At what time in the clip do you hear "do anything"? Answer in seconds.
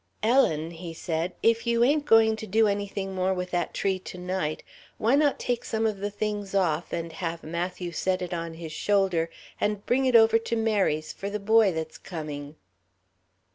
2.47-3.13